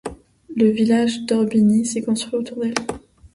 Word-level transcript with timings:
Le 0.55 0.67
village 0.71 1.27
d'Orbigny 1.27 1.85
s'est 1.85 2.01
construit 2.01 2.33
autour 2.39 2.61
d'elle. 2.61 2.73